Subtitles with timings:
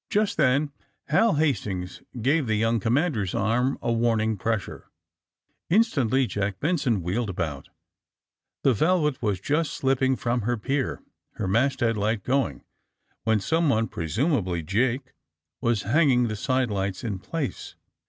[0.12, 0.70] ''Jnst then
[1.08, 4.88] Hal Hastings gave the young com mander's arm a warning pressure.
[5.70, 7.68] Instantly Jack Benson wheeled about.
[8.62, 12.62] The ''Velvet" was just slipping from her pier, her masthead light going,
[13.24, 15.14] while someone, presum ably Jake,
[15.60, 17.74] was hanging the sidelights in place.